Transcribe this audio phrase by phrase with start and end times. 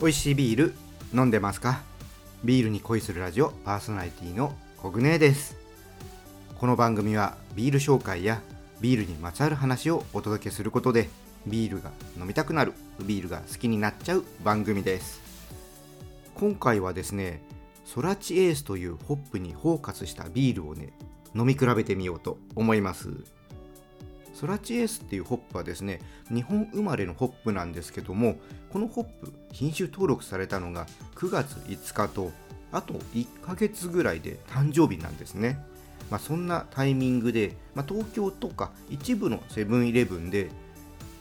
[0.00, 0.74] 美味しいビール
[1.12, 1.82] 飲んでますか？
[2.42, 5.58] ビールに恋するラジオパーソナリティのコグネです。
[6.58, 8.40] この番組はビール紹介や
[8.80, 11.10] ビールにまつわる話をお届けすることで
[11.46, 12.72] ビールが飲みたくなる
[13.02, 15.20] ビールが好きになっちゃう番組です。
[16.34, 17.42] 今回はですね
[17.84, 20.94] ソラチエースというホップにフォーカスしたビールをね
[21.34, 23.22] 飲み比べてみようと思います。
[24.40, 26.00] ソラチエースっていうホップはですね
[26.32, 28.36] 日本生まれのホップなんですけども
[28.70, 32.32] このホップ品種登録されたのが9月5日と
[32.72, 35.62] あと1ヶ月ぐらいで誕生日なんですね、
[36.10, 40.48] まあ、そんなタイミングで、まあ、東京とか一部のセブンイレブンで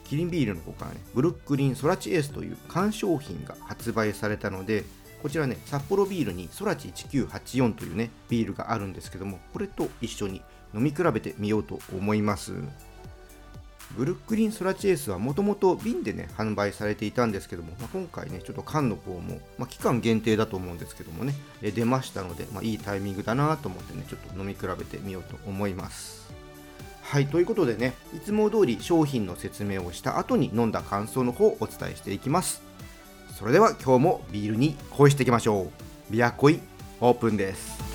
[0.06, 4.86] キリンビールのほかねブルックリンソラチエースという缶商品が発売されたので
[5.22, 10.42] こちらね札幌ビールにソラチ1984というねビールがあるんですけどもこれと一緒に
[10.74, 12.54] 飲み比べてみようと思います。
[13.98, 26.30] ブルックリンソラチエースはもともと瓶でね販売されていたんですけども、まあ、今回ねちょっと缶の方も、まあ、期間限定だと思うんですけどもね出ましたので、まあ、いいタイミングだなと思ってねちょっと飲み比べてみようと思います。
[27.02, 32.62] はいということでねいつも通り商品の説明をした後に飲んだ感想の方をお伝えしていきます。
[33.36, 35.64] それでは今日もビールに恋していきましょ
[36.10, 36.12] う。
[36.12, 36.60] ビア恋
[37.02, 37.89] オープンです。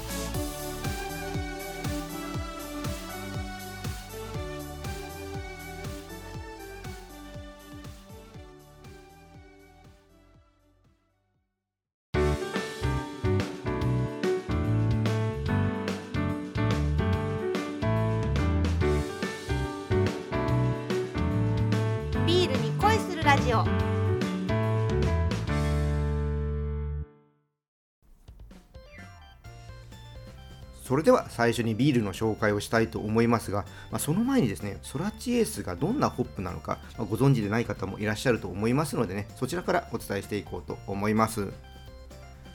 [30.94, 41.52] それでは最初にビールの紹介をしたいと思いますが、まあ、その前にですねソラチエースがどんなホップなのか、まあご存知でない方もいらっしゃると思いますのでねそちらからお伝えしていこうと思います。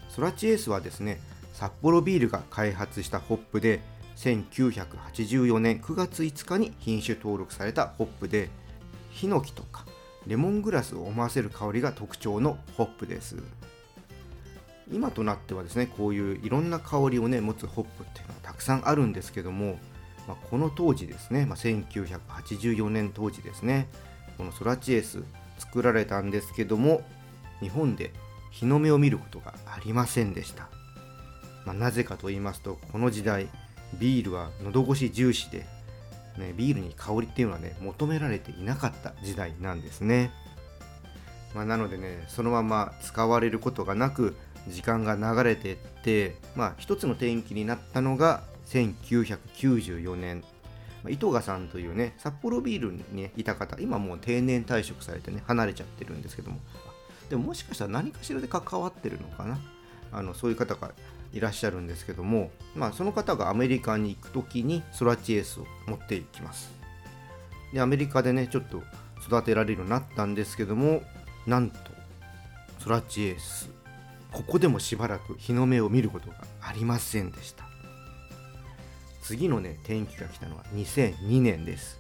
[0.08, 1.20] ソラチエースはですね
[1.52, 3.82] 札幌ビールが開発したホップで
[4.16, 8.50] 1984年9月5日に品種登録されたホップで
[9.12, 9.84] ヒノキとか
[10.28, 13.36] レモングラスを思わせる香りが特徴のホップです。
[14.92, 19.78] 今となってはですねこういういろんな香りをね持つホップっていうのはたくさんあるんですけども、
[20.28, 23.88] まあ、この当時ですね、まあ、1984年当時ですね
[24.38, 25.24] このソラチエス
[25.60, 27.02] 作られたんですけども
[27.60, 28.14] 日本で
[28.52, 30.70] 日の目を見ることがありませんでした、
[31.66, 33.48] まあ、なぜかと言いますとこの時代
[34.00, 35.66] ビールは喉越し重視で、
[36.38, 40.32] ね、ビールに香りっていうのはね求められていなかった時代なんですね、
[41.54, 44.36] まあ、なのでねそのまま使われることがなく
[44.68, 50.42] 時間が流れてって、まあ、一つの転機になったのが1994年、
[51.04, 56.60] まあ、糸賀さんというね札幌ビールに、ね、いた方今もう定年退職されてね離れちゃってるんですけども。
[57.30, 59.60] でももしかしたら何かしらで関わってるのかな。
[60.12, 60.92] あのそういう方が
[61.34, 66.72] いらっしゃるんですけども、まあ、その方がアメリカに行く時にソラチエースを持っていきます。
[67.74, 68.82] でアメリカでねちょっと
[69.24, 71.04] 育てられるようになったんですけども
[71.46, 71.78] なんと
[72.80, 73.70] ソラチエース
[74.32, 77.66] ここでもしばらく日の目を見ることがありませんでした。
[79.22, 82.00] 次のね転機が来たのは2002年です。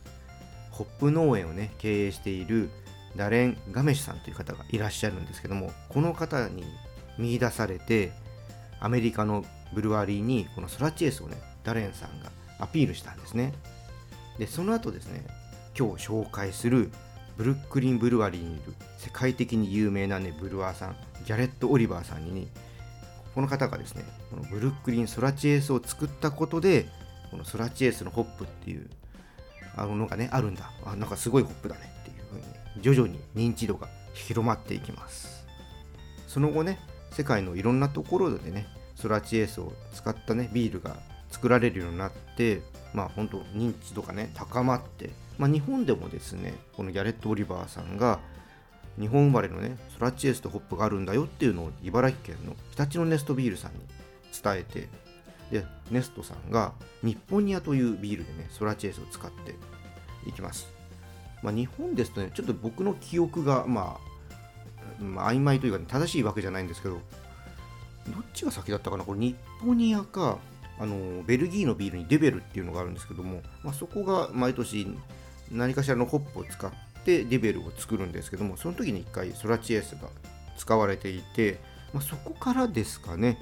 [0.71, 2.69] ホップ農園をね経営している
[3.15, 6.63] ダレン・ガメシさんという方がいらっしゃるんですけどもこの方に
[7.17, 8.11] 見出されて
[8.79, 13.53] アメリカのブルワリーにこのソラチエースをねダレンさんがアピールしたんですね。
[14.37, 15.25] でその後ですね
[15.77, 16.91] 今日紹介する
[17.39, 20.95] ブルックリン・ブルワリーにいる世界的に有名なねブルワーさん
[21.25, 22.49] ギャレット・オリバーさんに
[23.33, 26.89] この方がですねこのブルックリン・ソラチエースを作ったことで
[27.31, 28.89] このソラチエースのホップっていう
[29.77, 30.69] あのがねあるんだ。
[30.83, 31.89] あなんかすごいホップだね。
[32.01, 35.47] っていう風に、ね、徐々に認知度が広まっていきます。
[36.27, 36.77] その後ね
[37.11, 40.97] 世界のいろんなところでねソラチエースを使ったねビールが
[41.31, 42.61] 作られるようになって
[42.93, 48.19] まあ本当認知度がね高まってまあ、日本でもですねこのギャレット・オリバーさんが
[48.99, 53.79] 日本生まれのねソラチエースとホップがあるんだよっていうのを茨城県の日立のネストビールさんに
[54.43, 54.89] 伝えて
[55.49, 59.55] でネストさんが日本ニアというビールでねソラチエースを使って
[60.27, 60.71] いきます、
[61.41, 63.97] まあ、日本ですとねちょっと僕の記憶がま
[64.99, 67.03] あ、まあ、曖昧というか、ね、正しいわけじゃないんですけどどっ
[68.33, 69.05] ちが先だったかな？
[69.05, 70.39] これ日本ニアか
[70.79, 74.87] あのベルギーのビールにデベルっていうのがあるんですけども、まあ、そこが毎年
[75.51, 76.71] 何かしらのホップを使っ
[77.03, 80.09] てデベルを作るんですけどもその時に1回ソラチエースが
[80.57, 81.59] 使われていて、
[81.93, 83.39] まあ、そこからですかね。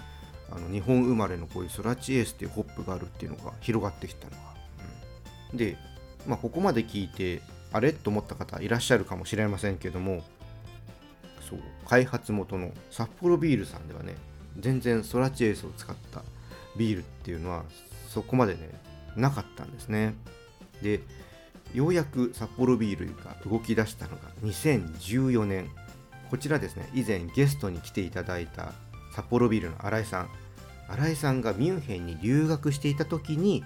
[0.50, 4.38] あの日本生まれのこういうソラチエースっていうホップがあるっていうのが広がってきたのが、
[5.52, 5.78] うん、で、
[6.26, 7.42] まあ、ここまで聞いて
[7.74, 7.92] あれ？
[7.92, 10.24] と思った方いらっしゃるかもしれませんけども
[11.50, 14.16] そう開発元の札幌ビールさんではね
[14.58, 16.24] 全然ソラチエースを使った
[16.78, 17.64] ビールっていうのは
[18.08, 18.70] そこまでね
[19.18, 20.14] なかったんですね。
[20.82, 21.02] で
[21.74, 25.70] ようやく札幌ビールが動き出したのが2014年
[26.30, 28.74] こちらですね以前ゲストに来ていただいた
[29.14, 30.30] 札幌ビールの新井さん。
[30.90, 33.64] 新井さんがミュンヘンに留学していた時に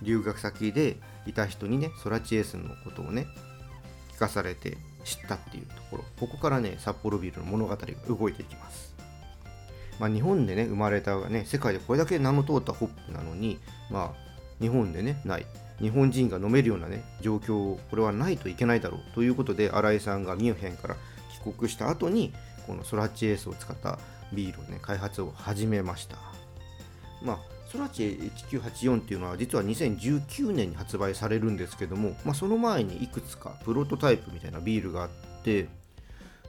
[0.00, 0.96] 留学先で
[1.26, 3.26] いた人にねソラチエスのことをね
[4.14, 6.04] 聞かされて知ったっていうところ。
[6.18, 8.94] ここからね札幌ビールの物語が動いていきます。
[9.98, 13.58] まあ、日本でね生まれたね世界でこれだけ名の通ったホップなのに
[13.90, 15.46] まあ日本でねない。
[15.80, 20.96] 日本人が飲めるようなね状況これはないといけないだろうということで新井さんがミュンヘンから
[21.44, 22.32] 帰国した後に
[22.66, 23.98] このソラチエースを使った
[24.32, 26.16] ビールをね開発を始めました。
[27.22, 27.38] まあ
[27.70, 35.08] ソラチエ1984っていうのは実は2019年に発売されるんですけども、まあ、その前にいくつかプロトタイプみたいなビールがあっ
[35.42, 35.66] て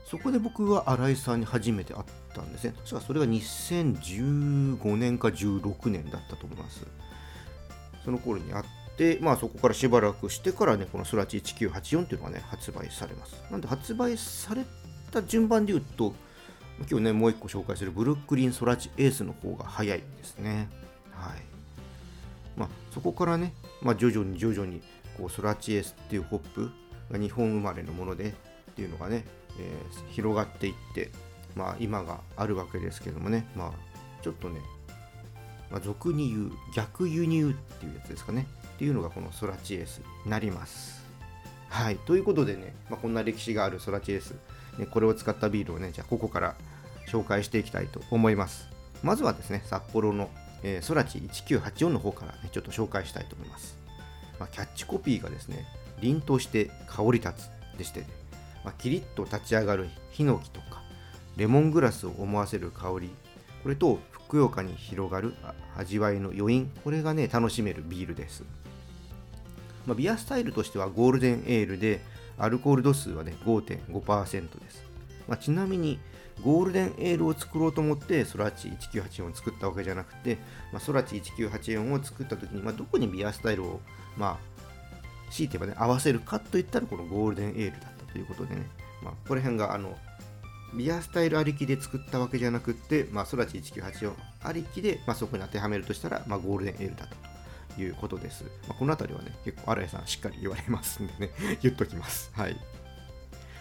[0.06, 2.04] そこで僕は新井さんに初めて会っ
[2.34, 2.72] たんですね。
[2.78, 6.86] 確かそれが2015年か16年だったと思います。
[8.04, 8.64] その頃に会っ
[8.98, 13.40] てまあそこからしばらくしてからねこのソラチ1984っていうのがね発売されます。
[13.50, 14.64] なんで発売され
[15.12, 16.12] た順番で言うと
[16.90, 20.68] 今日ねもう一個紹介するブルックリンソラチエースの方が早いですね。
[21.12, 21.48] はい。
[22.56, 24.82] まあ、そこからね、まあ、徐々に徐々に
[25.16, 26.70] こうソラチエースっていうホップ
[27.10, 28.34] が日本生まれのもので
[28.70, 29.24] っていうのがね、
[29.60, 31.10] えー、広がっていって、
[31.54, 33.72] まあ、今があるわけですけどもね、まあ、
[34.22, 34.60] ちょっとね、
[35.70, 38.46] まあ、俗に言う逆輸入っていうやつですかね。
[38.78, 41.04] っていうのがこのソラチエースになります。
[41.68, 44.34] はい、ということでね、まあ、こんな歴史があるソラチエース、
[44.78, 46.54] ね、これを使ったビールをね、じゃあここから
[47.08, 48.68] 紹介していきたいと思います。
[49.02, 50.30] まずはですね、札幌の
[50.62, 53.76] えー、ソラチ1984の方からね、ちょっと紹介したいと思います。
[54.38, 55.66] まあ、キャッチコピーがですね、
[56.00, 57.32] 凛として香り立
[57.74, 58.06] つでして、ね、
[58.64, 60.82] まあ、キリッと立ち上がるヒノキとか、
[61.36, 63.10] レモングラスを思わせる香り、
[63.62, 65.34] これとふくよかに広がる
[65.76, 68.44] 味わいの余韻、これがね、楽しめるビールです。
[69.88, 72.00] まあ、ビアスタイルとしてはゴールデンエールで、
[72.36, 74.84] アルコール度数はね、5.5%です。
[75.26, 75.98] まあ、ちなみに、
[76.44, 80.38] ゴールデンエールを作ろうと思ってソラチ1984を作ったわけじゃなくて、
[80.72, 83.80] まあ、ソラチ1984を作った時に、まあ、どこにビアスタイルを、
[84.16, 88.66] まあ、強いて言えばね、合わせるかといったらこのゴールデンエールだったということでね、
[89.02, 89.96] まあ、この辺があの
[90.76, 94.12] ビアスタイルありきで作ったわけじゃなくて、まあ、ソラチ1984
[94.44, 97.16] ありきで、まあ、そこに当てはめるとしたら、まあ、ゴールデンエールだと
[97.76, 98.44] いうことです。
[98.66, 101.30] まあ、この辺りはね、結構新井さんしっかり言われますんでね、
[101.62, 102.30] 言っときます。
[102.34, 102.56] はい。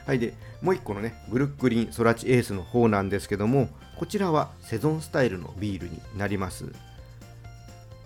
[0.08, 3.68] はい、でもう1個のねブルックリンソラチエースの方なんですけども
[3.98, 6.64] こちらはセゾンスタイルのビールになります、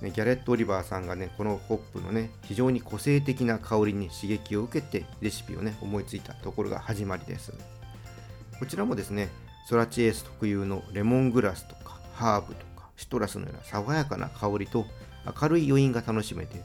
[0.01, 7.53] ね、ギャレット・オリバーさんがねこのホップのね非常に個性的な香りに刺激を受けてレシピをね思いついたところが始まりです
[8.57, 9.29] こちらもですね
[9.67, 14.87] ソラチエース特有のレモングラスとかハーブとかシトラスのような爽やかな香りと
[15.25, 16.61] 明るい余韻が楽しめて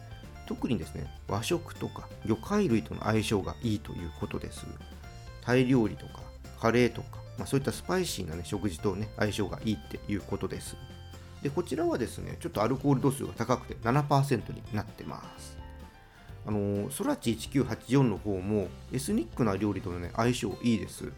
[0.46, 4.66] 特にですね和食とか魚介類との相性がいいということです
[5.42, 6.22] タイ料理とか
[6.60, 10.76] カレーとか、まあ、そういったスパイシーな、ね、食事と、ね、相性がいいっていうことです。
[11.42, 15.56] でこちらはですね、ちょっとアルコール度数が高くて7%になってます。
[16.46, 21.12] あのソラチ1984の方もエスニックな料理との、ね、相性いいです。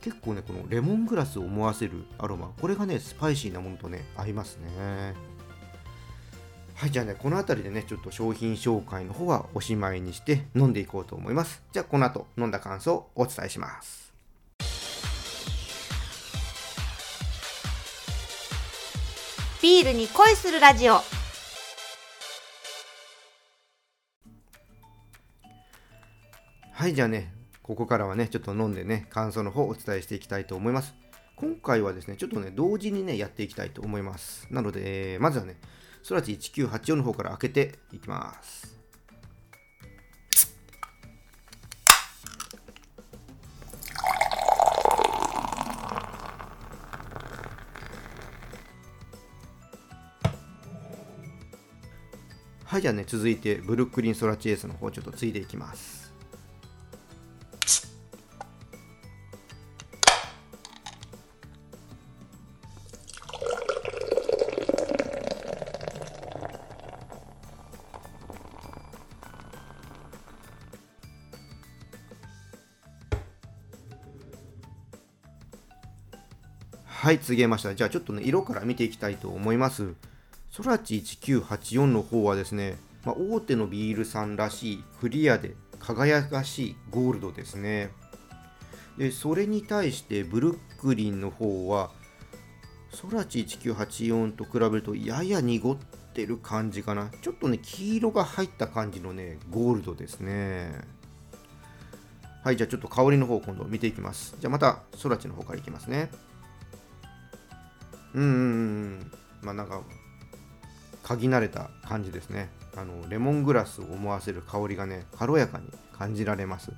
[0.00, 5.14] 結構ね、このレモングラスを思わせるアロマ、これがね、スパイシーなものとね、合いますね。
[6.78, 11.60] はい、じゃあね、この辺りでね、ちょっと商品紹介の方はおしまいにして飲んでいこうと思います。
[11.72, 14.12] じゃあ、この後飲んだ感想をお伝えします。
[19.60, 21.00] ビールに恋するラジオ
[26.70, 30.94] はいじゃあねここからはねちょっと飲んでね感想の方をお伝えしていきたいと思います
[31.34, 35.56] 今回はですねちょっとね同時にねやっていきたいと思いますなので、えー、まずはね
[36.02, 38.78] ソラチ1984の方から開けていきます。
[52.64, 56.12] はい、じゃあね、続いてブルックリンソラチエースの方ちょっとついていきます。
[77.08, 77.74] はい告げました。
[77.74, 79.94] じゃあちょっとね色から見ていきたいと思います。
[80.50, 87.92] ソラチ1984の方はですね、まあ、大手のビールさんらしいクリアで輝かしいゴールドですね。
[88.98, 91.92] でそれに対してブルックリンの方は
[92.90, 95.76] ソラチ1984と比べるとやや濁っ
[96.12, 97.10] てる感じかな。
[97.22, 100.78] ちょっとね黄色が入った感じのねゴールドですね。
[102.44, 104.36] はいじゃあちょっと香りの方今度見ていきます。
[104.38, 106.10] じゃあまたソラチの方からいきますね。
[108.14, 109.12] うんうんうん
[109.42, 109.82] まあなんか
[111.02, 112.50] 嗅ぎ慣れた感じですね。
[112.76, 116.72] あのレモングラスを思わせる香りがね軽やかに感じられます。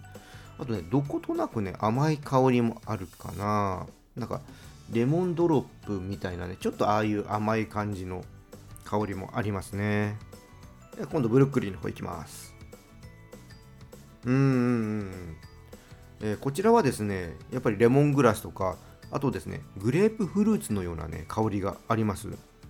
[0.58, 3.86] あとねどことなくね甘い香りもあるかな。
[4.16, 4.40] なんか
[4.92, 8.24] レモンドロップみたいなねちょっとああいう甘い感じの
[8.84, 10.16] 香りもありますね。
[11.10, 12.54] 今度ブルックリンの方行きます。
[14.24, 15.36] うーん、
[16.20, 18.76] えー、こちらはですねやっぱりレモングラスとか
[19.12, 22.28] あとですねグレープフルーツのようなね香りがあります。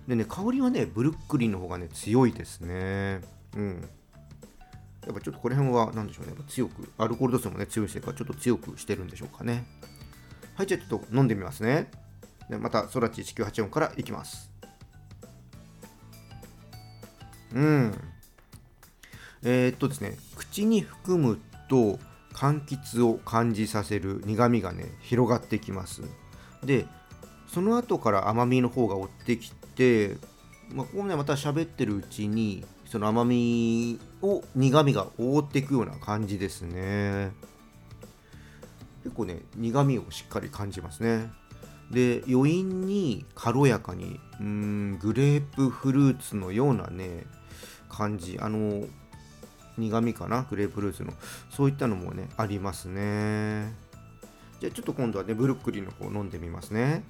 [0.09, 3.21] でね香りはねブルックリンの方がね強いですね。
[3.57, 3.89] うん。
[5.07, 6.33] やっぱちょっとこの辺は何でしょうね。
[6.49, 9.67] 強くアルコール度数もね強いせいかちょっと強くしてるんでしょうかね。
[10.55, 11.91] はいじゃあちょっと飲んでみますね。
[12.49, 14.51] でまたソラチ1984からいきます。
[17.55, 17.95] うん。
[19.43, 21.99] えー、っとですね口に含むと
[22.33, 26.03] 柑橘を感じさせる苦みがね広がってきます。
[26.64, 26.87] で
[27.52, 30.17] その後から甘みの方が追ってきて、
[30.73, 37.33] まあ、ここねまた喋ってるうちにその甘みを苦みが覆っていくような感じですね。
[39.02, 41.31] 結構ね苦みをしっかり感じますね。
[41.90, 47.25] で余韻に軽やかにうんグレープフルーツのようなね
[47.88, 48.85] 感じあの
[49.76, 51.12] 苦味かなグレープフルーツの
[51.50, 53.73] そういったのもねありますね。
[54.61, 57.02] じゃあちょっと今度はねブルックリンの方飲んでみますね。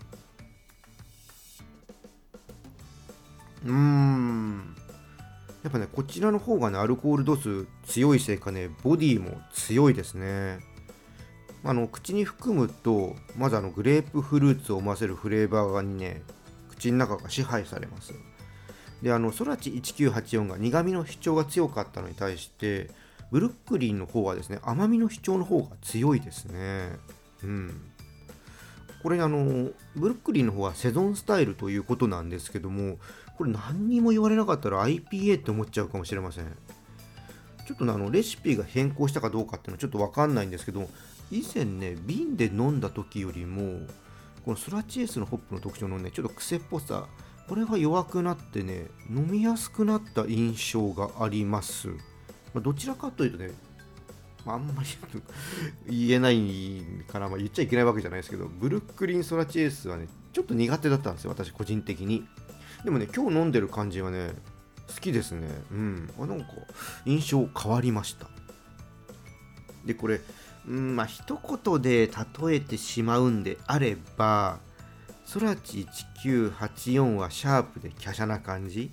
[3.65, 4.77] うーん。
[5.65, 10.61] やっぱねこちらの方がねアルコール度数強いせいかねボディも強いですね。
[11.65, 16.23] あの口に含むとまずあのグレープフルーツを思わせるフレーバーにね
[16.71, 18.15] 口の中が支配されます。
[19.03, 22.91] であのソラチ1984が苦味の主張が強かったのに対して
[23.33, 26.93] ブルックリンの方はですね甘みの主張の方が強いですね。
[27.45, 27.81] うん。
[29.03, 32.99] これあのブルックリンの方はセゾンスタイルということなんですけども
[33.39, 36.45] これ何にも言われなかったら IPA って思っちゃうかもしれません。
[37.67, 40.91] ちょっとあのレシピが変更したかどうかっていうのはちょっと分かんないんですけど
[41.31, 43.87] 以前ね瓶で飲んだ時よりも
[44.45, 47.07] このスラチエスのホップの特徴のねちょっと癖っぽさ
[47.49, 51.91] これが弱くなってね飲みやすくなった印象があります、
[52.55, 53.51] ま、どちらかというとね
[54.47, 54.89] あんまり
[55.89, 62.27] 言えないから、まあ、言っちゃいけないわけじゃないですけどブルックリン・ソラチエースはねちょっと苦手だったんですよ私個人的に。
[62.85, 64.33] でもね今日飲んでる感じはね
[64.89, 65.49] 好きですね。
[65.71, 66.11] うん。
[66.19, 66.47] あなんか
[67.05, 68.29] 印象変わりました。
[69.85, 70.21] でこれ
[70.67, 74.59] うんまあ一言で例えてしまうんであれば
[75.25, 75.87] ソラチ
[76.25, 78.91] 1984はシャープで華奢な感じ。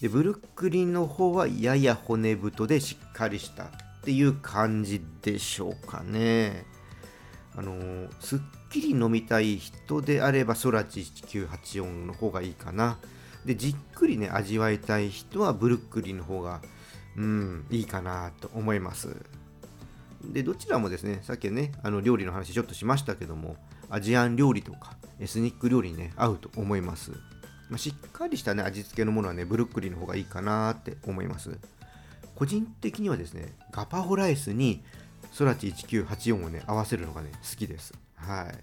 [0.00, 3.66] でブルックリンの方はやや骨太でしっかりした
[4.08, 6.64] っていう感じでしょうかね。
[7.54, 8.38] あの、すっ
[8.70, 12.96] きり飲みたい人であればソラチ1984の方がいいかな。
[13.44, 16.62] でじっくりね味わいたい人はブルックリンの方が
[17.18, 19.14] うんいいかなと思います。
[20.24, 23.56] でどちらもですねさっきねあの料理の話ちょっとしましたけども
[23.90, 27.10] アジアン料理とかエスニック料理にね合うと思います、
[27.68, 31.58] まあ、しっかりしたね味付けのものはねブルックリンの方がいいかなって思います。
[32.38, 34.80] 個人的にはですねガパオライスに
[35.32, 37.92] ソラチ1984をね合わせるのがね好きです。
[38.14, 38.54] はい。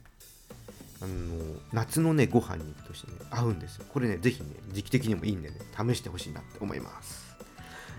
[1.02, 3.86] あの夏のねご飯にとしてね合うんですよ。
[3.90, 7.36] これねぜひね時期的にもいいんでね試してほしいなって思います。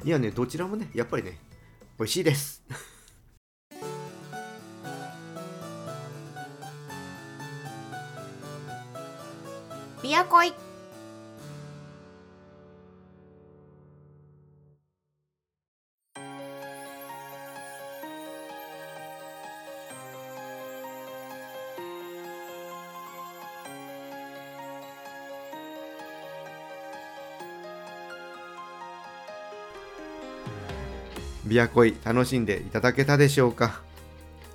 [0.03, 1.37] いやねどちらもねやっぱりね
[1.99, 2.63] 美味しいです。
[10.03, 10.55] ビアコイ。
[31.47, 33.83] ビアコイ楽しんでいただけたでしょうか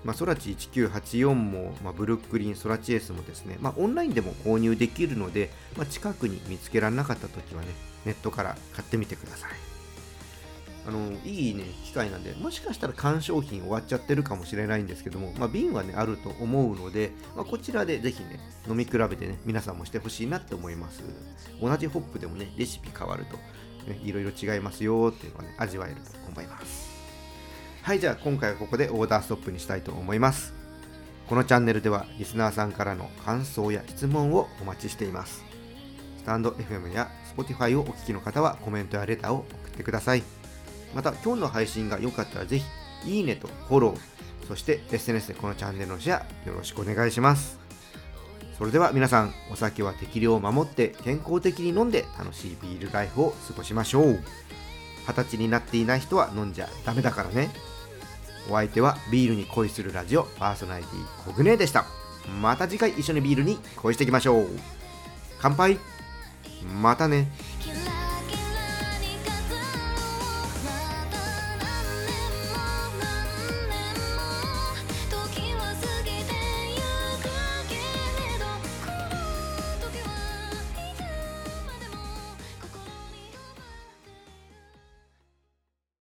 [0.03, 7.67] まあ、ソラチ1984も、まあ、ブルックリンソラチエースもですね、まあ、オンラインでも購入できるので、まあ、近くに見つけられなかった時はね、
[8.05, 9.51] ネットから買ってみてください。
[10.87, 21.03] あのいいね、機会なんで、もしかしたら缶商品終わっちゃってるかもしれないんですけども、まあ、瓶はね、あると思うので、まあ、こちらでぜひね、飲み比べてね、皆さんもしてほしいなって思います。
[21.61, 23.37] 同じホップでもね、レシピ変わると、
[23.87, 26.89] ね、いろいろ違いますよっていうのがね、味わえると思います。
[27.81, 30.61] はい、じゃあ今回はここでオーダーストップにしたいと思います。
[31.31, 35.45] このチャンネルではリスナーさんからの感想や質問をお待ちしています
[36.17, 40.23] スタンド FM や Spotify をお聞きの方はコメントやレターを送ってください
[40.93, 42.65] また今日の配信が良かったらぜひ
[43.19, 43.97] いいねとフォロー
[44.45, 47.60] そして SNS でこのチャンネルのシェアよろしくお願いします
[48.61, 54.19] それでは皆さんお酒は適量を守って健康的に飲んで楽しいビールライフを過ごしましょう。
[55.07, 57.49] 二十歳になっていない人は飲んじゃダメだからね。
[58.51, 61.85] お相手はビールに恋するラジオパーソナリティコグネでした。
[62.39, 64.47] また次回一緒にビールに恋していきましょう。
[65.39, 65.79] 乾杯。
[66.83, 67.31] またね。